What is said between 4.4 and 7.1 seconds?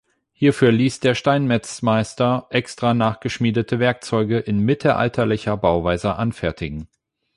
mittelalterlicher Bauweise anfertigen.